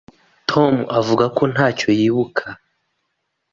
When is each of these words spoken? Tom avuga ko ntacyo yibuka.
Tom 0.49 0.73
avuga 0.99 1.25
ko 1.37 1.43
ntacyo 1.53 1.89
yibuka. 1.99 2.45